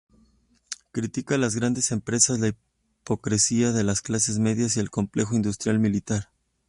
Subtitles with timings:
[0.91, 6.31] Critica las grandes empresas, la hipocresía de las clases medias y el complejo industrial-militar.